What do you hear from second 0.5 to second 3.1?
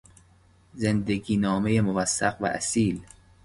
زندگینامهی موثق و اصیل